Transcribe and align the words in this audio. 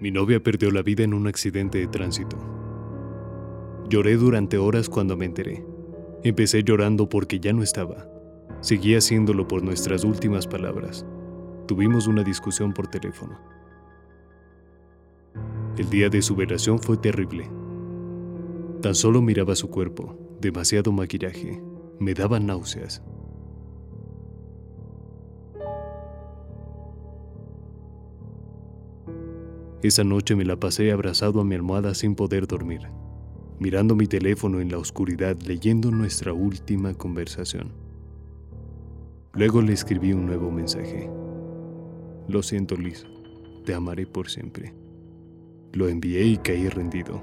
Mi 0.00 0.10
novia 0.10 0.42
perdió 0.42 0.70
la 0.70 0.80
vida 0.80 1.04
en 1.04 1.12
un 1.12 1.26
accidente 1.26 1.76
de 1.76 1.86
tránsito. 1.86 2.38
Lloré 3.90 4.16
durante 4.16 4.56
horas 4.56 4.88
cuando 4.88 5.14
me 5.14 5.26
enteré. 5.26 5.62
Empecé 6.24 6.64
llorando 6.64 7.06
porque 7.06 7.38
ya 7.38 7.52
no 7.52 7.62
estaba. 7.62 8.08
Seguí 8.62 8.94
haciéndolo 8.94 9.46
por 9.46 9.62
nuestras 9.62 10.04
últimas 10.04 10.46
palabras. 10.46 11.04
Tuvimos 11.66 12.06
una 12.06 12.24
discusión 12.24 12.72
por 12.72 12.88
teléfono. 12.88 13.38
El 15.76 15.90
día 15.90 16.08
de 16.08 16.22
su 16.22 16.34
velación 16.34 16.78
fue 16.78 16.96
terrible. 16.96 17.50
Tan 18.80 18.94
solo 18.94 19.20
miraba 19.20 19.54
su 19.54 19.68
cuerpo, 19.68 20.16
demasiado 20.40 20.92
maquillaje, 20.92 21.62
me 21.98 22.14
daba 22.14 22.40
náuseas. 22.40 23.02
Esa 29.82 30.04
noche 30.04 30.36
me 30.36 30.44
la 30.44 30.56
pasé 30.56 30.92
abrazado 30.92 31.40
a 31.40 31.44
mi 31.44 31.54
almohada 31.54 31.94
sin 31.94 32.14
poder 32.14 32.46
dormir, 32.46 32.82
mirando 33.58 33.96
mi 33.96 34.06
teléfono 34.06 34.60
en 34.60 34.70
la 34.70 34.76
oscuridad 34.76 35.38
leyendo 35.40 35.90
nuestra 35.90 36.34
última 36.34 36.92
conversación. 36.92 37.72
Luego 39.32 39.62
le 39.62 39.72
escribí 39.72 40.12
un 40.12 40.26
nuevo 40.26 40.50
mensaje. 40.50 41.08
Lo 42.28 42.42
siento, 42.42 42.76
Liz, 42.76 43.06
te 43.64 43.72
amaré 43.72 44.06
por 44.06 44.28
siempre. 44.28 44.74
Lo 45.72 45.88
envié 45.88 46.24
y 46.24 46.36
caí 46.36 46.68
rendido. 46.68 47.22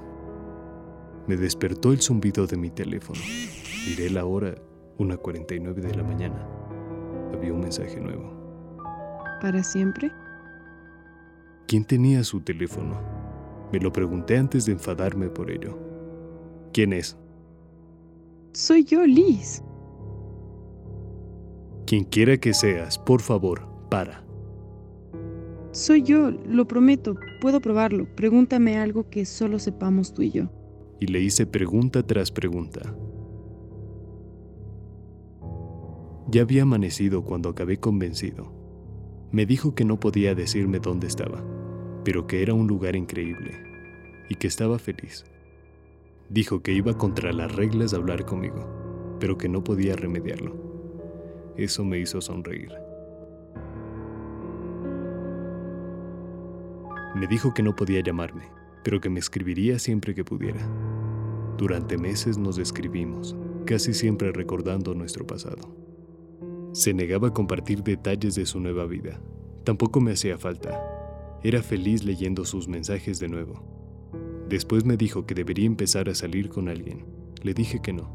Me 1.28 1.36
despertó 1.36 1.92
el 1.92 2.00
zumbido 2.00 2.48
de 2.48 2.56
mi 2.56 2.70
teléfono. 2.70 3.20
Miré 3.86 4.10
la 4.10 4.24
hora, 4.24 4.56
una 4.96 5.16
49 5.16 5.80
de 5.80 5.94
la 5.94 6.02
mañana. 6.02 6.48
Había 7.32 7.52
un 7.52 7.60
mensaje 7.60 8.00
nuevo. 8.00 8.32
¿Para 9.40 9.62
siempre? 9.62 10.10
¿Quién 11.68 11.84
tenía 11.84 12.24
su 12.24 12.40
teléfono? 12.40 12.98
Me 13.70 13.78
lo 13.78 13.92
pregunté 13.92 14.38
antes 14.38 14.64
de 14.64 14.72
enfadarme 14.72 15.28
por 15.28 15.50
ello. 15.50 15.78
¿Quién 16.72 16.94
es? 16.94 17.18
Soy 18.54 18.84
yo, 18.84 19.04
Liz. 19.04 19.62
Quien 21.84 22.04
quiera 22.04 22.38
que 22.38 22.54
seas, 22.54 22.98
por 22.98 23.20
favor, 23.20 23.68
para. 23.90 24.24
Soy 25.72 26.02
yo, 26.02 26.30
lo 26.30 26.66
prometo, 26.66 27.16
puedo 27.42 27.60
probarlo. 27.60 28.06
Pregúntame 28.16 28.78
algo 28.78 29.10
que 29.10 29.26
solo 29.26 29.58
sepamos 29.58 30.14
tú 30.14 30.22
y 30.22 30.30
yo. 30.30 30.50
Y 31.00 31.08
le 31.08 31.20
hice 31.20 31.44
pregunta 31.44 32.02
tras 32.02 32.30
pregunta. 32.30 32.96
Ya 36.30 36.40
había 36.40 36.62
amanecido 36.62 37.24
cuando 37.24 37.50
acabé 37.50 37.76
convencido. 37.76 38.54
Me 39.32 39.44
dijo 39.44 39.74
que 39.74 39.84
no 39.84 40.00
podía 40.00 40.34
decirme 40.34 40.78
dónde 40.78 41.06
estaba, 41.06 41.44
pero 42.08 42.26
que 42.26 42.40
era 42.40 42.54
un 42.54 42.66
lugar 42.66 42.96
increíble 42.96 43.52
y 44.30 44.36
que 44.36 44.46
estaba 44.46 44.78
feliz. 44.78 45.26
Dijo 46.30 46.62
que 46.62 46.72
iba 46.72 46.96
contra 46.96 47.34
las 47.34 47.54
reglas 47.54 47.90
de 47.90 47.98
hablar 47.98 48.24
conmigo, 48.24 48.66
pero 49.20 49.36
que 49.36 49.46
no 49.46 49.62
podía 49.62 49.94
remediarlo. 49.94 50.56
Eso 51.58 51.84
me 51.84 51.98
hizo 51.98 52.22
sonreír. 52.22 52.72
Me 57.14 57.26
dijo 57.26 57.52
que 57.52 57.62
no 57.62 57.76
podía 57.76 58.00
llamarme, 58.00 58.48
pero 58.84 59.02
que 59.02 59.10
me 59.10 59.20
escribiría 59.20 59.78
siempre 59.78 60.14
que 60.14 60.24
pudiera. 60.24 60.66
Durante 61.58 61.98
meses 61.98 62.38
nos 62.38 62.56
escribimos, 62.56 63.36
casi 63.66 63.92
siempre 63.92 64.32
recordando 64.32 64.94
nuestro 64.94 65.26
pasado. 65.26 65.76
Se 66.72 66.94
negaba 66.94 67.28
a 67.28 67.34
compartir 67.34 67.82
detalles 67.82 68.34
de 68.34 68.46
su 68.46 68.60
nueva 68.60 68.86
vida. 68.86 69.20
Tampoco 69.64 70.00
me 70.00 70.12
hacía 70.12 70.38
falta. 70.38 71.07
Era 71.42 71.62
feliz 71.62 72.04
leyendo 72.04 72.44
sus 72.44 72.68
mensajes 72.68 73.20
de 73.20 73.28
nuevo. 73.28 73.62
Después 74.48 74.84
me 74.84 74.96
dijo 74.96 75.26
que 75.26 75.34
debería 75.34 75.66
empezar 75.66 76.08
a 76.08 76.14
salir 76.14 76.48
con 76.48 76.68
alguien. 76.68 77.04
Le 77.42 77.54
dije 77.54 77.80
que 77.80 77.92
no. 77.92 78.10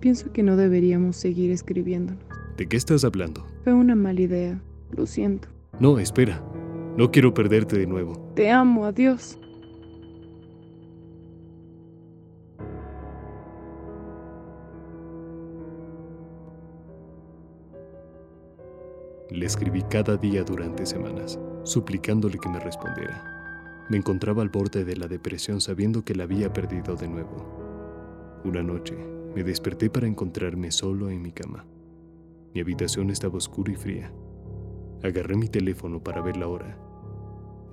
Pienso 0.00 0.32
que 0.32 0.42
no 0.42 0.56
deberíamos 0.56 1.16
seguir 1.16 1.50
escribiéndonos. 1.50 2.24
¿De 2.56 2.66
qué 2.66 2.76
estás 2.76 3.04
hablando? 3.04 3.46
Fue 3.64 3.74
una 3.74 3.94
mala 3.94 4.20
idea. 4.20 4.62
Lo 4.92 5.06
siento. 5.06 5.48
No, 5.78 5.98
espera. 5.98 6.44
No 6.96 7.10
quiero 7.10 7.32
perderte 7.34 7.78
de 7.78 7.86
nuevo. 7.86 8.32
Te 8.34 8.50
amo, 8.50 8.84
adiós. 8.84 9.38
Le 19.30 19.46
escribí 19.46 19.82
cada 19.82 20.16
día 20.16 20.42
durante 20.42 20.84
semanas, 20.86 21.38
suplicándole 21.62 22.38
que 22.38 22.48
me 22.48 22.58
respondiera. 22.58 23.86
Me 23.88 23.96
encontraba 23.96 24.42
al 24.42 24.48
borde 24.48 24.84
de 24.84 24.96
la 24.96 25.06
depresión 25.06 25.60
sabiendo 25.60 26.04
que 26.04 26.16
la 26.16 26.24
había 26.24 26.52
perdido 26.52 26.96
de 26.96 27.06
nuevo. 27.06 28.40
Una 28.44 28.62
noche, 28.62 28.96
me 29.34 29.44
desperté 29.44 29.88
para 29.88 30.08
encontrarme 30.08 30.72
solo 30.72 31.10
en 31.10 31.22
mi 31.22 31.30
cama. 31.30 31.64
Mi 32.54 32.60
habitación 32.60 33.10
estaba 33.10 33.38
oscura 33.38 33.72
y 33.72 33.76
fría. 33.76 34.12
Agarré 35.04 35.36
mi 35.36 35.48
teléfono 35.48 36.02
para 36.02 36.22
ver 36.22 36.36
la 36.36 36.48
hora. 36.48 36.76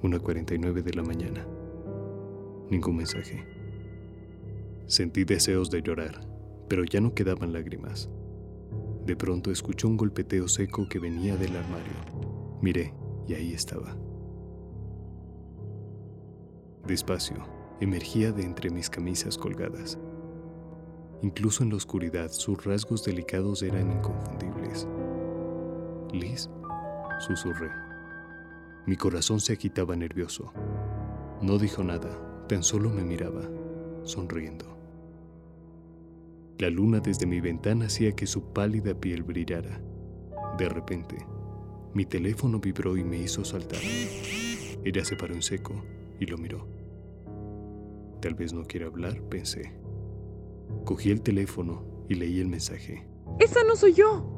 Una 0.03 0.19
49 0.19 0.83
de 0.83 0.93
la 0.93 1.01
mañana. 1.01 1.47
Ningún 2.69 2.97
mensaje. 2.97 3.43
Sentí 4.85 5.23
deseos 5.23 5.71
de 5.71 5.81
llorar, 5.81 6.21
pero 6.67 6.83
ya 6.83 7.01
no 7.01 7.15
quedaban 7.15 7.51
lágrimas. 7.51 8.09
De 9.07 9.15
pronto 9.15 9.51
escuché 9.51 9.87
un 9.87 9.95
golpeteo 9.95 10.49
seco 10.49 10.89
que 10.89 10.99
venía 10.99 11.37
del 11.37 11.55
armario. 11.55 11.93
Miré 12.61 12.93
y 13.25 13.35
ahí 13.35 13.53
estaba. 13.53 13.95
Despacio, 16.85 17.37
emergía 17.79 18.33
de 18.33 18.43
entre 18.43 18.69
mis 18.69 18.89
camisas 18.89 19.37
colgadas. 19.37 19.97
Incluso 21.21 21.63
en 21.63 21.69
la 21.69 21.77
oscuridad, 21.77 22.29
sus 22.31 22.61
rasgos 22.65 23.05
delicados 23.05 23.63
eran 23.63 23.93
inconfundibles. 23.93 24.89
Liz, 26.11 26.49
susurré. 27.19 27.71
Mi 28.87 28.97
corazón 28.97 29.39
se 29.39 29.53
agitaba 29.53 29.95
nervioso. 29.95 30.51
No 31.41 31.57
dijo 31.57 31.81
nada, 31.81 32.45
tan 32.49 32.61
solo 32.61 32.89
me 32.89 33.05
miraba, 33.05 33.43
sonriendo. 34.03 34.76
La 36.59 36.71
luna 36.71 36.99
desde 36.99 37.27
mi 37.27 37.39
ventana 37.39 37.85
hacía 37.85 38.13
que 38.13 38.25
su 38.25 38.51
pálida 38.51 38.99
piel 38.99 39.21
brillara. 39.21 39.79
De 40.57 40.67
repente, 40.67 41.17
mi 41.93 42.03
teléfono 42.05 42.59
vibró 42.59 42.97
y 42.97 43.03
me 43.03 43.17
hizo 43.19 43.45
saltar. 43.45 43.79
Ella 44.83 45.05
se 45.05 45.15
paró 45.15 45.35
en 45.35 45.43
seco 45.43 45.83
y 46.19 46.25
lo 46.25 46.37
miró. 46.37 46.67
Tal 48.21 48.33
vez 48.33 48.53
no 48.53 48.63
quiera 48.63 48.87
hablar, 48.87 49.21
pensé. 49.29 49.73
Cogí 50.83 51.11
el 51.11 51.21
teléfono 51.21 52.05
y 52.09 52.15
leí 52.15 52.39
el 52.39 52.47
mensaje. 52.47 53.07
Esa 53.39 53.63
no 53.63 53.75
soy 53.75 53.93
yo. 53.93 54.36